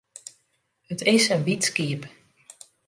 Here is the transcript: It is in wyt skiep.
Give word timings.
It 0.93 1.01
is 1.13 1.25
in 1.33 1.41
wyt 1.45 1.63
skiep. 1.69 2.01